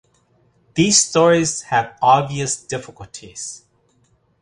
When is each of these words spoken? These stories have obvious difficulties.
These 0.73 0.97
stories 1.03 1.61
have 1.61 1.95
obvious 2.01 2.55
difficulties. 2.57 3.65